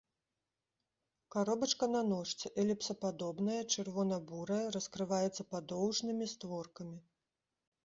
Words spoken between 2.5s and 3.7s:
эліпсападобная,